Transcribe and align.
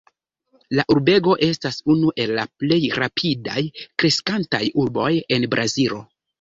La 0.77 0.85
urbego 0.93 1.35
estas 1.47 1.77
unu 1.97 2.09
el 2.25 2.33
la 2.39 2.47
plej 2.65 2.81
rapidaj 3.03 3.67
kreskantaj 3.85 4.65
urboj 4.87 5.09
en 5.39 5.51
Brazilo. 5.57 6.05